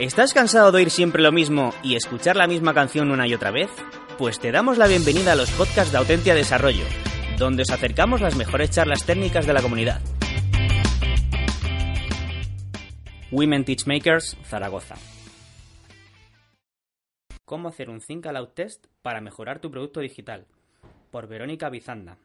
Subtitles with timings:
[0.00, 3.50] ¿Estás cansado de oír siempre lo mismo y escuchar la misma canción una y otra
[3.50, 3.68] vez?
[4.16, 6.86] Pues te damos la bienvenida a los podcasts de Autentia Desarrollo,
[7.36, 10.00] donde os acercamos las mejores charlas técnicas de la comunidad.
[13.30, 14.94] Women Teachmakers, Zaragoza.
[17.44, 20.46] ¿Cómo hacer un Think Aloud Test para mejorar tu producto digital?
[21.10, 22.16] Por Verónica Bizanda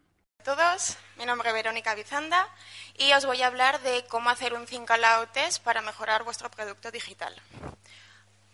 [0.45, 2.47] todos, mi nombre es Verónica Bizanda
[2.99, 6.51] y os voy a hablar de cómo hacer un Think Aloud test para mejorar vuestro
[6.51, 7.35] producto digital.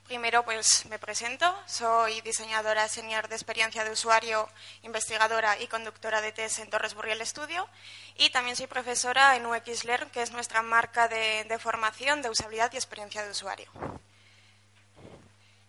[0.05, 1.53] Primero, pues me presento.
[1.65, 4.47] Soy diseñadora senior de experiencia de usuario,
[4.83, 7.67] investigadora y conductora de test en Torres Burriel Studio.
[8.15, 12.77] Y también soy profesora en UXLearn, que es nuestra marca de formación de usabilidad y
[12.77, 13.69] experiencia de usuario.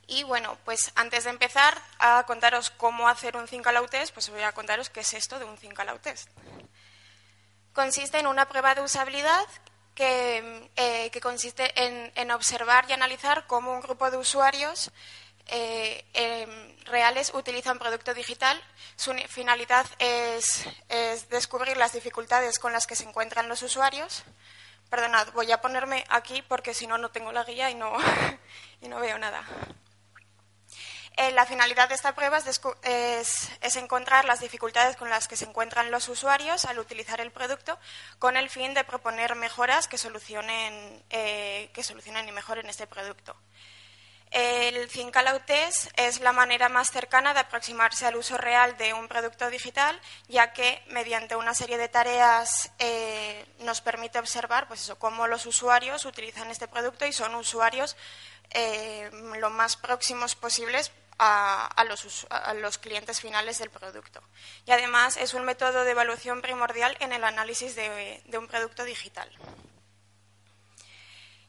[0.07, 4.29] Y bueno, pues antes de empezar a contaros cómo hacer un Think Aloud Test, pues
[4.31, 6.29] voy a contaros qué es esto de un Think Aloud Test.
[7.73, 9.47] Consiste en una prueba de usabilidad
[9.95, 14.91] que, eh, consiste en, observar y analizar cómo un grupo de usuarios
[15.47, 18.61] eh, em, reales utilizan producto digital.
[18.97, 20.67] Su finalidad es,
[21.31, 24.25] descubrir las dificultades con las que se encuentran los usuarios.
[24.91, 27.97] Perdonad, voy a ponerme aquí porque si no, no tengo la guía y no,
[28.81, 29.45] y no veo nada.
[31.17, 35.91] Eh, la finalidad de esta prueba es, encontrar las dificultades con las que se encuentran
[35.91, 37.79] los usuarios al utilizar el producto
[38.19, 43.37] con el fin de proponer mejoras que solucionen, eh, que solucionen y mejoren este producto.
[44.33, 44.89] El
[45.47, 50.01] Test es la manera más cercana de aproximarse al uso real de un producto digital,
[50.29, 56.07] ya que mediante una serie de tareas eh, nos permite observar pues cómo los usuarios
[56.07, 57.97] utilizan este producto y son usuarios
[59.39, 61.85] lo más próximos posibles a,
[62.61, 64.23] los, clientes finales del producto.
[64.67, 69.31] Y además es un método de evaluación primordial en el análisis de, un producto digital.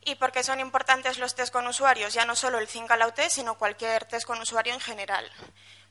[0.06, 2.14] ¿Y por qué son importantes los test con usuarios?
[2.14, 2.92] Ya no solo el Think
[3.30, 5.30] sino cualquier test con usuario en general.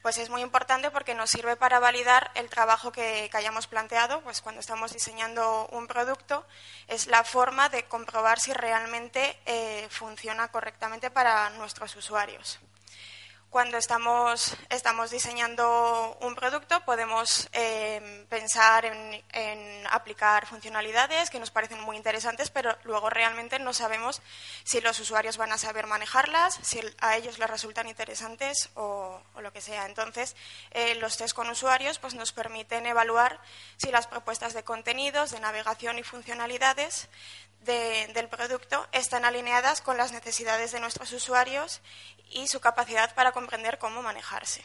[0.02, 4.42] Pues es muy importante porque nos sirve para validar el trabajo que, hayamos planteado, pues
[4.42, 6.45] cuando estamos diseñando un producto,
[6.89, 12.58] es la forma de comprobar si realmente eh, funciona correctamente para nuestros usuarios
[13.52, 21.79] cuando estamos, estamos diseñando un producto podemos eh, pensar en, aplicar funcionalidades que nos parecen
[21.83, 24.23] muy interesantes, pero luego realmente no sabemos
[24.64, 29.52] si los usuarios van a saber manejarlas, si a ellos les resultan interesantes o, lo
[29.52, 29.85] que sea.
[29.85, 30.35] Entonces,
[30.70, 33.39] eh, los test con usuarios pues, nos permiten evaluar
[33.77, 37.11] si las propuestas de contenidos, de navegación y funcionalidades
[37.64, 41.80] del producto están alineadas con las necesidades de nuestros usuarios
[42.33, 44.64] y su capacidad para comprender cómo manejarse.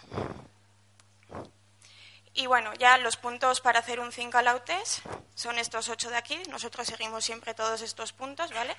[2.36, 5.00] Y bueno, ya los puntos para hacer un Think Aloud Test
[5.34, 6.40] son estos ocho de aquí.
[6.48, 8.76] Nosotros seguimos siempre todos estos puntos, ¿vale?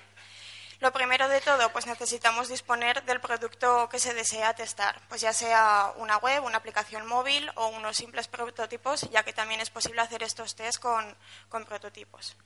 [0.81, 5.33] Lo primero de todo, pues necesitamos disponer del producto que se desea testar, pues ya
[5.33, 10.03] sea una web, una aplicación móvil o unos simples prototipos, ya que también es posible
[10.03, 11.17] hacer estos tests con,
[11.49, 12.37] con prototipos.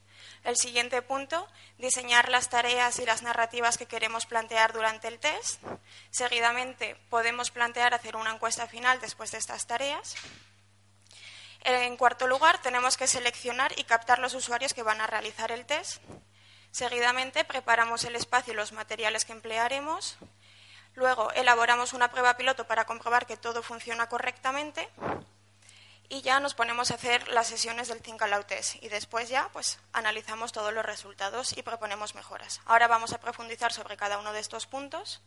[0.44, 5.60] El siguiente punto, diseñar las tareas y las narrativas que queremos plantear durante el test.
[6.10, 10.15] Seguidamente, podemos plantear hacer una encuesta final después de estas tareas.
[11.65, 15.66] En cuarto lugar, tenemos que seleccionar y captar los usuarios que van a realizar el
[15.66, 16.03] test.
[16.72, 20.16] Seguidamente preparamos el espacio y los materiales que emplearemos.
[20.94, 24.88] Luego elaboramos una prueba piloto para comprobar que todo funciona correctamente.
[26.09, 28.83] Y ya nos ponemos a hacer las sesiones del Think Aloud Test.
[28.83, 32.62] Y después ya pues, analizamos todos los resultados y proponemos mejoras.
[32.65, 35.21] Ahora vamos a profundizar sobre cada uno de estos puntos.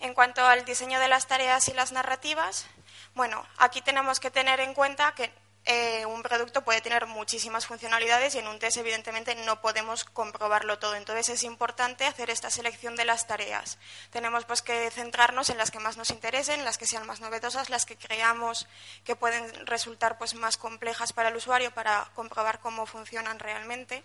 [0.00, 2.66] En cuanto al diseño de las tareas y las narrativas,
[3.14, 5.32] bueno, aquí tenemos que tener en cuenta que
[5.70, 10.78] eh, un producto puede tener muchísimas funcionalidades y en un test evidentemente no podemos comprobarlo
[10.78, 10.94] todo.
[10.94, 13.76] Entonces es importante hacer esta selección de las tareas.
[14.10, 17.68] Tenemos pues que centrarnos en las que más nos interesen, las que sean más novedosas,
[17.68, 18.66] las que creamos
[19.04, 24.02] que pueden resultar pues más complejas para el usuario para comprobar cómo funcionan realmente.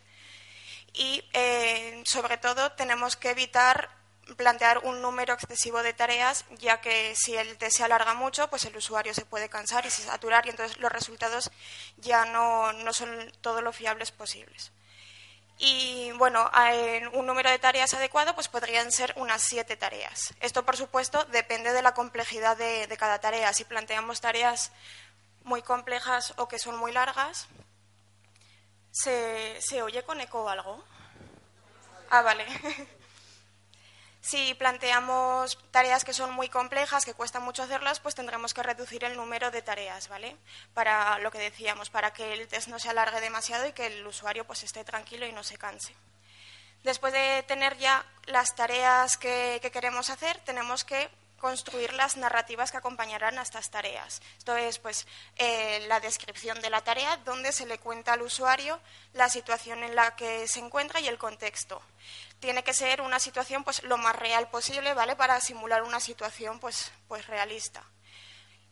[0.91, 4.03] Y eh, sobre todo tenemos que evitar
[4.38, 8.66] plantear un número excesivo de tareas, ya que si el test se alarga mucho, pues
[8.66, 11.52] el usuario se puede cansar y se saturar y entonces los resultados
[11.98, 14.72] ya no, son todo lo fiables posibles.
[15.60, 16.50] Y bueno,
[17.14, 20.34] un número de tareas adecuado pues podrían ser unas siete tareas.
[20.40, 23.54] Esto, por supuesto, depende de la complejidad de, cada tarea.
[23.54, 24.72] Si planteamos tareas
[25.44, 27.48] muy complejas o que son muy largas,
[28.92, 30.84] ¿se, ¿se oye con eco algo?
[32.10, 32.46] Ah, vale.
[34.24, 39.04] Si planteamos tareas que son muy complejas, que cuesta mucho hacerlas, pues tendremos que reducir
[39.04, 40.38] el número de tareas, ¿vale?
[40.74, 44.08] Para lo que decíamos, para que el test no se alargue demasiado y que el
[44.08, 45.94] usuario pues esté tranquilo y no se canse.
[46.86, 51.10] Después de tener ya las tareas que, queremos hacer, tenemos que
[51.44, 54.22] construir las narrativas que acompañarán a estas tareas.
[54.38, 55.06] Esto es, pues,
[55.36, 58.80] eh, la descripción de la tarea, donde se le cuenta al usuario
[59.12, 61.81] la situación en la que se encuentra y el contexto.
[62.40, 65.18] Tiene que ser una situación, pues, lo más real posible, ¿vale?
[65.18, 67.84] Para simular una situación, pues, pues realista.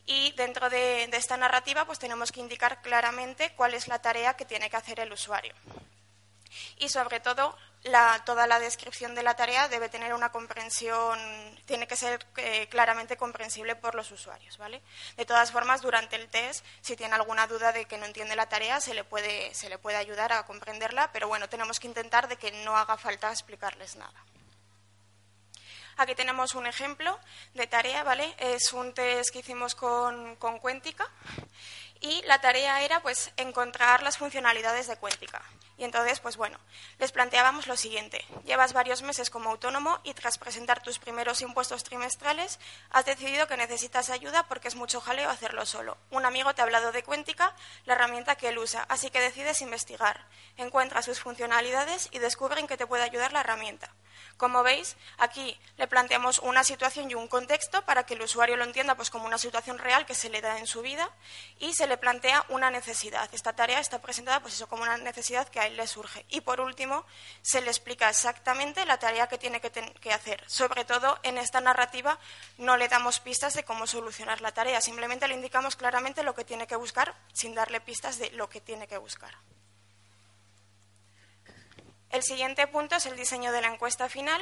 [0.05, 4.37] Y dentro de, de esta narrativa, pues, tenemos que indicar claramente cuál es la tarea
[4.37, 5.53] que tiene que hacer el usuario
[6.77, 7.55] y sobre todo
[8.25, 11.19] toda la descripción de la tarea debe tener una comprensión,
[11.65, 14.81] tiene que ser eh, claramente comprensible por los usuarios, ¿vale?
[15.17, 18.49] De todas formas, durante el test, si tiene alguna duda de que no entiende la
[18.49, 22.27] tarea, se le puede, se le puede ayudar a comprenderla, pero bueno, tenemos que intentar
[22.27, 24.25] de que no haga falta explicarles nada.
[25.97, 27.19] Aquí tenemos un ejemplo
[27.53, 28.33] de tarea, ¿vale?
[28.37, 31.07] Es un test que hicimos con, con Cuéntica
[32.01, 35.41] y la tarea era pues encontrar las funcionalidades de Cuéntica.
[35.77, 36.59] Y entonces, pues bueno,
[36.99, 38.23] les planteábamos lo siguiente.
[38.45, 42.59] Llevas varios meses como autónomo y tras presentar tus primeros impuestos trimestrales
[42.91, 45.97] has decidido que necesitas ayuda porque es mucho jaleo hacerlo solo.
[46.11, 47.55] Un amigo te ha hablado de Cuéntica,
[47.85, 50.25] la herramienta que él usa, así que decides investigar.
[50.57, 53.91] Encuentras sus funcionalidades y descubren que te puede ayudar la herramienta.
[54.37, 58.63] Como veis, aquí le planteamos una situación y un contexto para que el usuario lo
[58.63, 61.09] entienda pues, como una situación real que se le da en su vida
[61.59, 63.29] y se le plantea una necesidad.
[63.33, 66.25] Esta tarea está presentada pues, como una necesidad que a él le surge.
[66.29, 67.05] Y por último,
[67.41, 70.43] se le explica exactamente la tarea que tiene que hacer.
[70.47, 72.19] Sobre todo en esta narrativa
[72.57, 76.45] no le damos pistas de cómo solucionar la tarea, simplemente le indicamos claramente lo que
[76.45, 79.35] tiene que buscar sin darle pistas de lo que tiene que buscar.
[82.11, 84.41] El siguiente punto es el diseño de la encuesta final.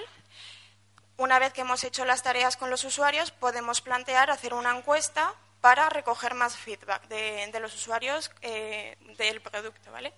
[1.18, 5.36] Una vez que hemos hecho las tareas con los usuarios, podemos plantear hacer una encuesta
[5.62, 10.14] para recoger más feedback de, los usuarios eh, del producto, ¿vale?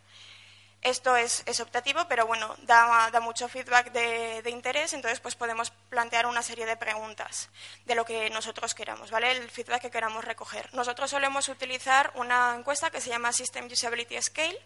[0.81, 6.25] Esto es, optativo, pero bueno, da, mucho feedback de, de, interés, entonces pues podemos plantear
[6.25, 7.49] una serie de preguntas
[7.85, 9.31] de lo que nosotros queramos, ¿vale?
[9.31, 10.73] El feedback que queramos recoger.
[10.73, 14.59] Nosotros solemos utilizar una encuesta que se llama System Usability Scale,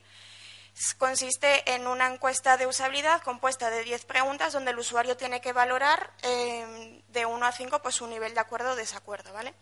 [0.98, 5.54] consiste en una encuesta de usabilidad compuesta de 10 preguntas donde el usuario tiene que
[5.54, 9.32] valorar eh, de 1 a 5 pues, su nivel de acuerdo o desacuerdo.
[9.32, 9.54] ¿vale?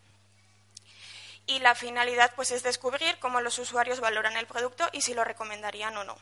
[1.45, 5.24] Y la finalidad pues, es descubrir cómo los usuarios valoran el producto y si lo
[5.24, 6.18] recomendarían o no.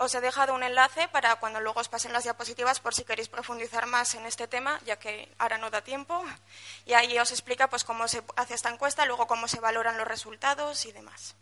[0.00, 3.28] Os he dejado un enlace para cuando luego os pasen las diapositivas por si queréis
[3.28, 6.24] profundizar más en este tema, ya que ahora no da tiempo.
[6.86, 10.06] Y ahí os explica pues, cómo se hace esta encuesta, luego cómo se valoran los
[10.06, 11.34] resultados y demás.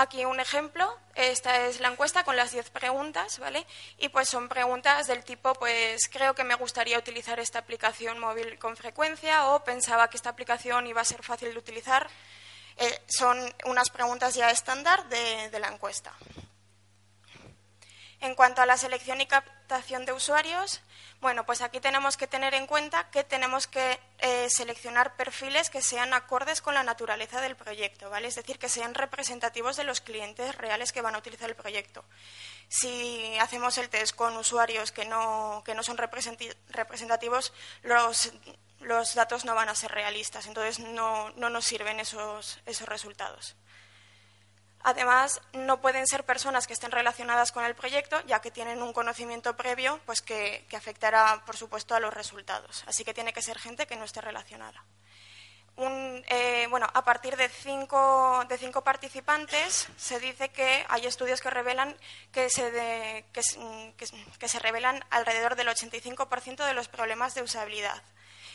[0.00, 3.66] Aquí un ejemplo, esta es la encuesta con las 10 preguntas, ¿vale?
[3.98, 8.60] Y pues son preguntas del tipo, pues creo que me gustaría utilizar esta aplicación móvil
[8.60, 12.08] con frecuencia o pensaba que esta aplicación iba a ser fácil de utilizar.
[12.76, 16.12] Eh, son unas preguntas ya estándar de, la encuesta.
[18.20, 19.26] En cuanto a la selección y
[19.68, 20.80] captación de usuarios,
[21.20, 25.82] bueno, pues aquí tenemos que tener en cuenta que tenemos que eh, seleccionar perfiles que
[25.82, 28.28] sean acordes con la naturaleza del proyecto, ¿vale?
[28.28, 32.02] Es decir, que sean representativos de los clientes reales que van a utilizar el proyecto.
[32.70, 38.32] Si hacemos el test con usuarios que no, que no son representativos, los,
[38.80, 43.54] los datos no van a ser realistas, entonces no, no nos sirven esos, esos resultados.
[44.82, 48.92] Además, no pueden ser personas que estén relacionadas con el proyecto, ya que tienen un
[48.92, 52.84] conocimiento previo pues que, afectará, por supuesto, a los resultados.
[52.86, 54.84] Así que tiene que ser gente que no esté relacionada.
[55.80, 58.44] Eh, bueno, a partir de cinco,
[58.84, 61.96] participantes se dice que hay estudios que revelan
[62.32, 68.02] que se, que se revelan alrededor del 85% de los problemas de usabilidad.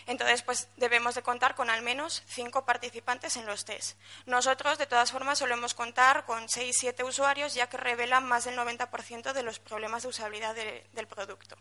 [0.08, 3.98] Entonces, pues debemos de contar con al menos cinco participantes en los test.
[4.26, 8.58] Nosotros, de todas formas, solemos contar con seis, siete usuarios, ya que revelan más del
[8.58, 11.58] 90% de los problemas de usabilidad del producto.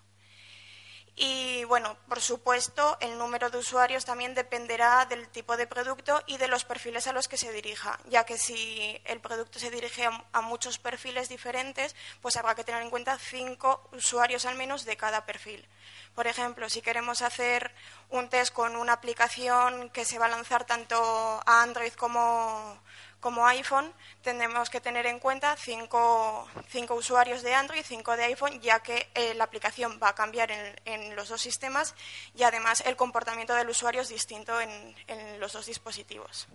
[1.14, 6.38] Y bueno, por supuesto, el número de usuarios también dependerá del tipo de producto y
[6.38, 10.08] de los perfiles a los que se dirija, ya que si el producto se dirige
[10.32, 14.96] a, muchos perfiles diferentes, pues habrá que tener en cuenta cinco usuarios al menos de
[14.96, 15.66] cada perfil.
[16.14, 17.74] Por ejemplo, si queremos hacer
[18.08, 20.96] un test con una aplicación que se va a lanzar tanto
[21.44, 22.80] a Android como
[23.22, 26.48] como iPhone tenemos que tener en cuenta cinco,
[26.90, 31.16] usuarios de Android, cinco de iPhone, ya que eh, la aplicación va a cambiar en,
[31.16, 31.94] los dos sistemas
[32.34, 34.94] y además el comportamiento del usuario es distinto en,
[35.38, 36.48] los dos dispositivos.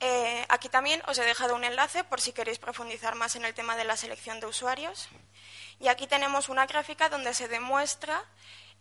[0.00, 3.54] Eh, aquí también os he dejado un enlace por si queréis profundizar más en el
[3.54, 5.10] tema de la selección de usuarios.
[5.78, 8.24] Y aquí tenemos una gráfica donde se demuestra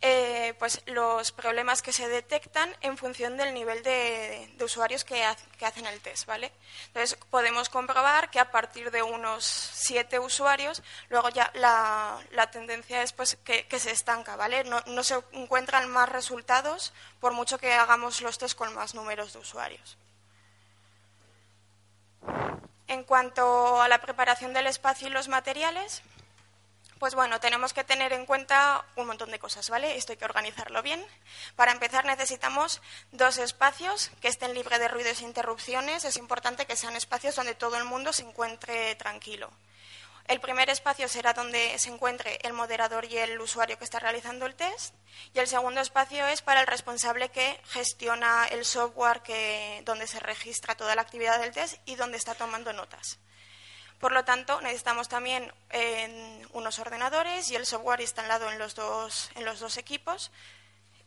[0.04, 5.86] eh, pues los problemas que se detectan en función del nivel de, usuarios que, hacen
[5.86, 6.52] el test, ¿vale?
[6.88, 13.14] Entonces podemos comprobar que a partir de unos siete usuarios, luego ya la, tendencia es
[13.14, 14.64] pues que, se estanca, ¿vale?
[14.64, 19.34] No, no se encuentran más resultados por mucho que hagamos los test con más números
[19.34, 19.98] de usuarios.
[22.88, 26.02] En cuanto a la preparación del espacio y los materiales,
[27.02, 29.98] pues bueno, tenemos que tener en cuenta un montón de cosas, ¿vale?
[29.98, 31.04] Esto hay que organizarlo bien.
[31.56, 32.80] Para empezar necesitamos
[33.12, 36.06] dos espacios que estén libres de ruidos e interrupciones.
[36.06, 39.50] Es importante que sean espacios donde todo el mundo se encuentre tranquilo.
[40.28, 44.46] El primer espacio será donde se encuentre el moderador y el usuario que está realizando
[44.46, 44.94] el test.
[45.34, 50.20] Y el segundo espacio es para el responsable que gestiona el software que, donde se
[50.20, 53.18] registra toda la actividad del test y donde está tomando notas.
[54.02, 55.54] Por lo tanto, necesitamos también
[56.54, 60.32] unos ordenadores y el software instalado en los, dos, en los dos equipos.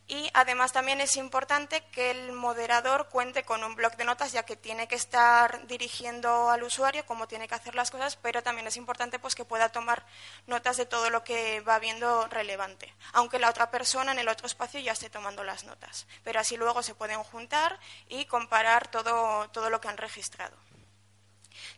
[0.07, 4.45] Y además también es importante que el moderador cuente con un bloc de notas, ya
[4.45, 8.67] que tiene que estar dirigiendo al usuario cómo tiene que hacer las cosas, pero también
[8.67, 10.05] es importante pues, que pueda tomar
[10.45, 14.45] notas de todo lo que va viendo relevante, aunque la otra persona en el otro
[14.45, 16.05] espacio ya esté tomando las notas.
[16.23, 20.55] Pero así luego se pueden juntar y comparar todo, todo lo que han registrado.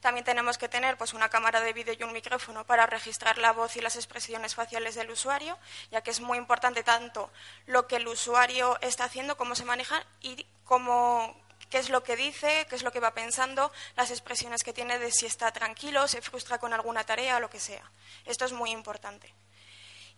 [0.02, 3.52] También tenemos que tener pues, una cámara de vídeo y un micrófono para registrar la
[3.52, 5.58] voz y las expresiones faciales del usuario,
[5.92, 7.32] ya que es muy importante tanto
[7.66, 11.36] lo que el usuario está haciendo, cómo se maneja y cómo,
[11.70, 15.00] qué es lo que dice, qué es lo que va pensando, las expresiones que tiene
[15.00, 17.90] de si está tranquilo, se frustra con alguna tarea o lo que sea.
[18.26, 19.34] Esto es muy importante.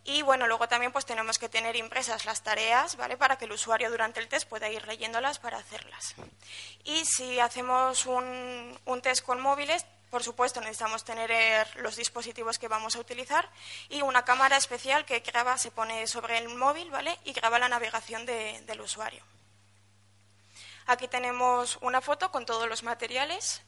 [0.06, 3.18] Y bueno, luego también pues tenemos que tener impresas las tareas, ¿vale?
[3.18, 6.16] Para que el usuario durante el test pueda ir leyéndolas para hacerlas.
[6.84, 12.68] Y si hacemos un, test con móviles, por supuesto, necesitamos tener eh, los dispositivos que
[12.68, 13.48] vamos a utilizar
[13.90, 17.20] y una cámara especial que graba, se pone sobre el móvil, ¿vale?
[17.26, 19.24] Y graba la navegación del usuario.
[20.88, 23.62] Aquí tenemos una foto con todos los materiales.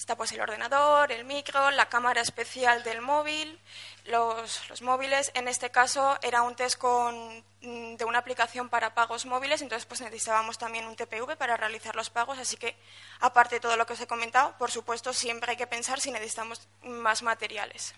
[0.00, 3.60] Está pues el ordenador, el micro, la cámara especial del móvil,
[4.06, 5.30] los, móviles.
[5.34, 9.84] En este caso era un test con, mm, de una aplicación para pagos móviles, entonces
[9.84, 12.78] pues necesitábamos también un TPV para realizar los pagos, así que
[13.20, 16.10] aparte de todo lo que os he comentado, por supuesto siempre hay que pensar si
[16.10, 17.94] necesitamos más materiales.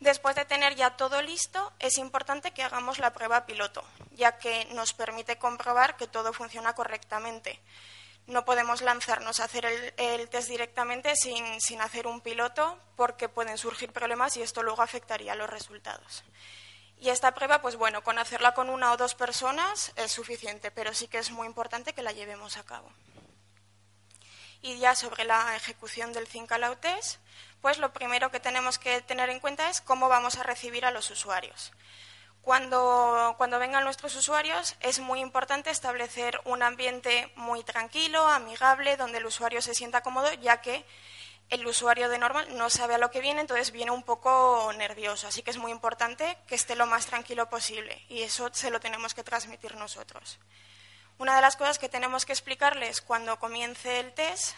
[0.00, 4.64] Después de tener ya todo listo, es importante que hagamos la prueba piloto, ya que
[4.72, 7.60] nos permite comprobar que todo funciona correctamente
[8.26, 9.64] no podemos lanzarnos a hacer
[9.96, 14.82] el, test directamente sin, sin, hacer un piloto porque pueden surgir problemas y esto luego
[14.82, 16.24] afectaría los resultados.
[16.98, 20.94] Y esta prueba, pues bueno, con hacerla con una o dos personas es suficiente, pero
[20.94, 22.90] sí que es muy importante que la llevemos a cabo.
[24.62, 27.20] Y ya sobre la ejecución del Think Test,
[27.60, 30.90] pues lo primero que tenemos que tener en cuenta es cómo vamos a recibir a
[30.90, 31.72] los usuarios.
[32.46, 39.18] Cuando, cuando, vengan nuestros usuarios es muy importante establecer un ambiente muy tranquilo, amigable, donde
[39.18, 40.84] el usuario se sienta cómodo, ya que
[41.50, 45.26] el usuario de normal no sabe a lo que viene, entonces viene un poco nervioso.
[45.26, 48.78] Así que es muy importante que esté lo más tranquilo posible y eso se lo
[48.78, 50.38] tenemos que transmitir nosotros.
[51.18, 54.54] Una de las cosas que tenemos que explicarles cuando comience el test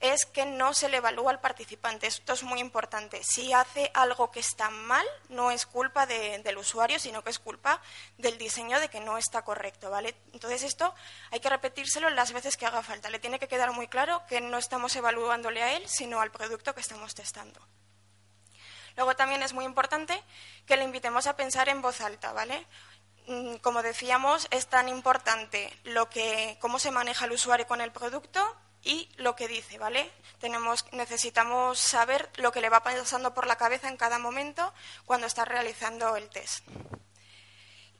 [0.00, 2.08] es que no se le evalúa al participante.
[2.08, 3.22] Esto es muy importante.
[3.22, 7.80] Si hace algo que está mal, no es culpa del usuario, sino que es culpa
[8.18, 9.90] del diseño de que no está correcto.
[9.90, 10.16] ¿vale?
[10.32, 10.92] Entonces, esto
[11.30, 13.08] hay que repetírselo las veces que haga falta.
[13.08, 16.74] Le tiene que quedar muy claro que no estamos evaluándole a él, sino al producto
[16.74, 17.60] que estamos testando.
[18.96, 20.22] Luego también es muy importante
[20.66, 22.66] que le invitemos a pensar en voz alta, ¿vale?
[23.26, 27.92] Mm, como decíamos, es tan importante lo que, cómo se maneja el usuario con el
[27.92, 30.10] producto y lo que dice, ¿vale?
[30.40, 34.74] Tenemos, necesitamos saber lo que le va pasando por la cabeza en cada momento
[35.04, 36.64] cuando está realizando el test.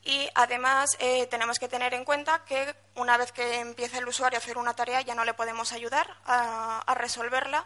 [0.05, 4.37] Y además eh, tenemos que tener en cuenta que una vez que empieza el usuario
[4.37, 7.65] a hacer una tarea ya no le podemos ayudar a, resolverla,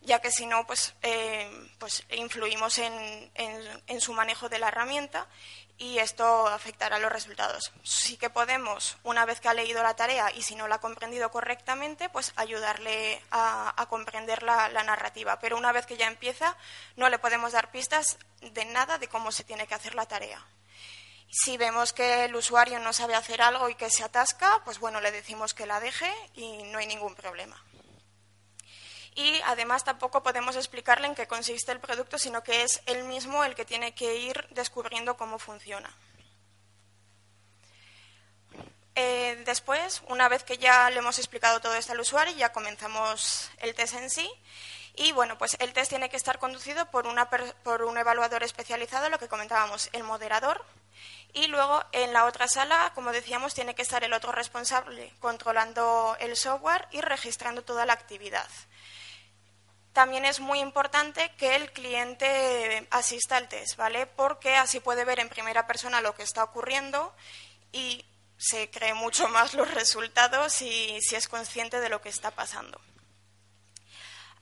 [0.00, 5.28] ya que si no, pues, eh, pues influimos en, en su manejo de la herramienta
[5.78, 7.72] y esto afectará los resultados.
[7.82, 10.80] Sí que podemos, una vez que ha leído la tarea y si no la ha
[10.80, 15.38] comprendido correctamente, pues ayudarle a, comprender la, narrativa.
[15.40, 16.56] Pero una vez que ya empieza,
[16.96, 20.44] no le podemos dar pistas de nada de cómo se tiene que hacer la tarea.
[21.28, 25.00] Si vemos que el usuario no sabe hacer algo y que se atasca, pues bueno,
[25.00, 27.60] le decimos que la deje y no hay ningún problema
[29.14, 33.44] y además tampoco podemos explicarle en qué consiste el producto, sino que es él mismo
[33.44, 35.94] el que tiene que ir descubriendo cómo funciona.
[38.96, 43.50] Eh, después, una vez que ya le hemos explicado todo esto al usuario, ya comenzamos
[43.58, 44.30] el test en sí.
[44.96, 49.28] Y bueno, pues el test tiene que estar conducido por, un evaluador especializado, lo que
[49.28, 50.64] comentábamos, el moderador,
[51.32, 56.16] Y luego en la otra sala, como decíamos, tiene que estar el otro responsable controlando
[56.20, 58.48] el software y registrando toda la actividad.
[59.94, 64.06] También es muy importante que el cliente asista al test, ¿vale?
[64.06, 67.14] Porque así puede ver en primera persona lo que está ocurriendo
[67.70, 68.04] y
[68.36, 72.80] se cree mucho más los resultados y si es consciente de lo que está pasando.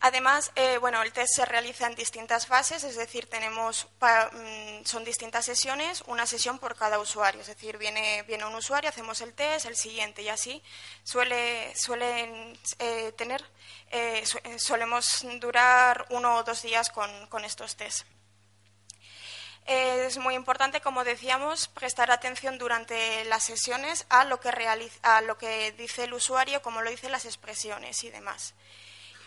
[0.04, 5.04] Además, eh, bueno, el test se realiza en distintas fases, es decir, tenemos mm, son
[5.04, 9.32] distintas sesiones, una sesión por cada usuario, es decir, viene, viene un usuario, hacemos el
[9.32, 10.61] test, el siguiente y así
[11.04, 13.44] suele suelen eh, tener
[13.92, 14.25] eh,
[14.56, 18.04] solemos durar uno o dos días con, con estos tests.
[19.66, 24.49] Es muy importante, como decíamos, prestar atención durante las sesiones a lo que,
[25.02, 28.54] a lo que dice el usuario, como lo dicen las expresiones y demás.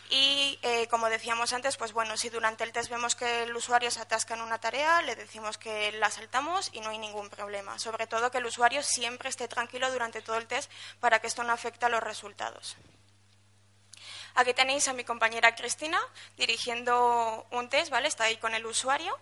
[0.09, 3.89] Y eh, como decíamos antes, pues bueno, si durante el test vemos que el usuario
[3.89, 7.79] se atasca en una tarea, le decimos que la saltamos y no hay ningún problema.
[7.79, 11.43] Sobre todo que el usuario siempre esté tranquilo durante todo el test para que esto
[11.43, 12.77] no afecte a los resultados.
[14.35, 15.99] Aquí tenéis a mi compañera Cristina
[16.37, 18.07] dirigiendo un test, ¿vale?
[18.07, 19.17] Está ahí con el usuario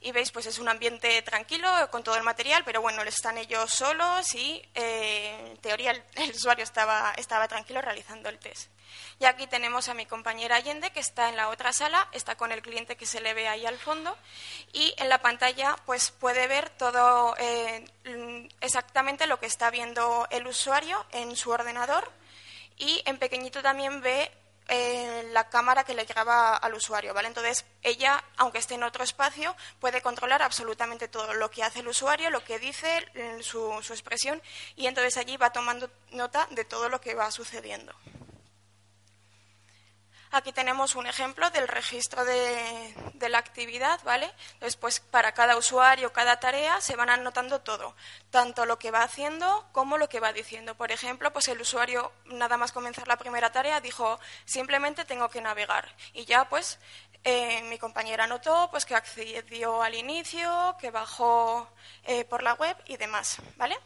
[0.00, 3.70] y veis, pues es un ambiente tranquilo con todo el material, pero bueno, están ellos
[3.70, 8.70] solos y eh, en teoría el, usuario estaba, estaba tranquilo realizando el test.
[9.20, 12.52] Y aquí tenemos a mi compañera Allende, que está en la otra sala, está con
[12.52, 14.16] el cliente que se le ve ahí al fondo,
[14.72, 17.84] y en la pantalla pues puede ver todo eh,
[18.60, 22.10] exactamente lo que está viendo el usuario en su ordenador
[22.78, 24.30] y en pequeñito también ve
[24.68, 27.28] eh, la cámara que le graba al usuario, ¿vale?
[27.28, 31.88] Entonces, ella, aunque esté en otro espacio, puede controlar absolutamente todo lo que hace el
[31.88, 33.06] usuario, lo que dice,
[33.40, 34.42] su expresión,
[34.76, 37.94] y entonces allí va tomando nota de todo lo que va sucediendo.
[40.30, 42.94] Aquí tenemos un ejemplo del registro de,
[43.28, 44.30] la actividad, ¿vale?
[44.78, 47.94] Pues para cada usuario, cada tarea, se van anotando todo,
[48.30, 50.74] tanto lo que va haciendo como lo que va diciendo.
[50.74, 55.40] Por ejemplo, pues el usuario, nada más comenzar la primera tarea, dijo, simplemente tengo que
[55.40, 55.94] navegar.
[56.12, 56.78] Y ya, pues,
[57.24, 61.68] eh, mi compañera anotó pues, que accedió al inicio, que bajó
[62.04, 63.78] eh, por la web y demás, ¿vale?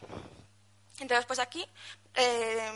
[0.99, 1.66] Entonces, pues aquí
[2.14, 2.72] eh,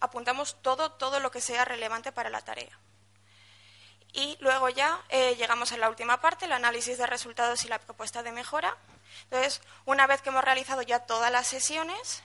[0.00, 2.78] apuntamos todo, todo lo que sea relevante para la tarea.
[4.12, 7.78] Y luego ya eh, llegamos a la última parte, el análisis de resultados y la
[7.78, 8.76] propuesta de mejora.
[9.24, 12.22] Entonces, una vez que hemos realizado ya todas las sesiones,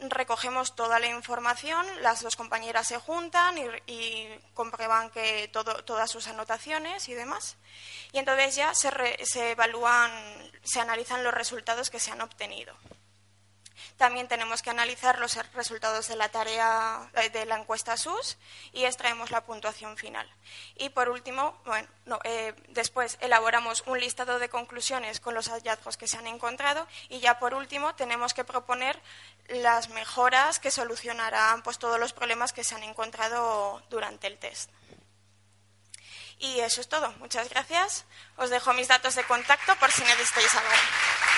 [0.00, 7.08] recogemos toda la información, las dos compañeras se juntan y, comprueban que todas sus anotaciones
[7.08, 7.56] y demás.
[8.12, 8.90] Y entonces ya se,
[9.24, 10.10] se evalúan,
[10.62, 12.74] se analizan los resultados que se han obtenido.
[13.96, 18.36] También tenemos que analizar los resultados de la tarea eh, de la encuesta SUS
[18.72, 20.28] y extraemos la puntuación final.
[20.76, 21.88] Y por último, bueno,
[22.24, 27.20] eh, después elaboramos un listado de conclusiones con los hallazgos que se han encontrado y
[27.20, 29.00] ya por último tenemos que proponer
[29.48, 34.70] las mejoras que solucionarán pues, todos los problemas que se han encontrado durante el test.
[36.38, 37.10] Y eso es todo.
[37.18, 38.04] Muchas gracias.
[38.36, 41.37] Os dejo mis datos de contacto por si necesitáis algo.